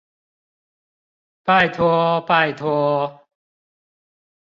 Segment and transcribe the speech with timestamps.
[1.43, 3.21] 拜託拜託